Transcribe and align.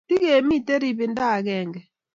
Tigemite 0.07 0.73
rebendo 0.83 1.21
agenge 1.35 1.81